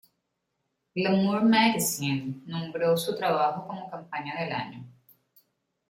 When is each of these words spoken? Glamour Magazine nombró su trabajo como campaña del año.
Glamour 0.95 1.43
Magazine 1.43 2.41
nombró 2.47 2.97
su 2.97 3.15
trabajo 3.15 3.67
como 3.67 3.87
campaña 3.87 4.33
del 4.41 4.51
año. 4.51 4.87